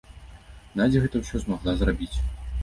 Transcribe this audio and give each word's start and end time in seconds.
Надзя 0.81 1.01
гэта 1.03 1.15
ўсё 1.25 1.43
змагла 1.45 1.77
зрабіць. 1.83 2.11